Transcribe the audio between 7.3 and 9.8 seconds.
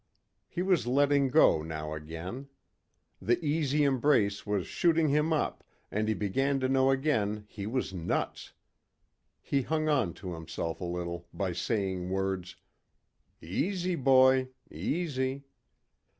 he was nuts. He